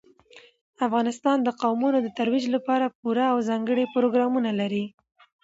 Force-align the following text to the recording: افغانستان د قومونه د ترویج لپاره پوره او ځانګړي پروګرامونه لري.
افغانستان 0.85 1.37
د 1.43 1.49
قومونه 1.61 1.97
د 2.01 2.07
ترویج 2.17 2.45
لپاره 2.55 2.93
پوره 2.99 3.25
او 3.33 3.37
ځانګړي 3.49 3.85
پروګرامونه 3.95 4.49
لري. 4.59 4.85